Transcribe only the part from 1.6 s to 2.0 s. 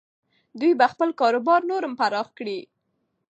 نور هم